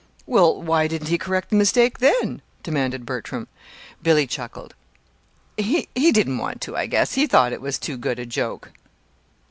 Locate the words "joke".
8.25-8.71